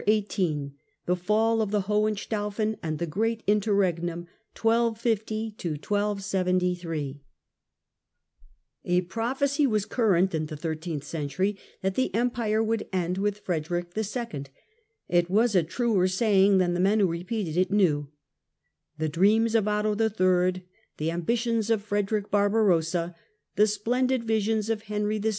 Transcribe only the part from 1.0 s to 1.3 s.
THE